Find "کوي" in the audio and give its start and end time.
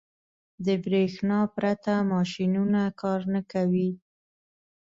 3.51-3.89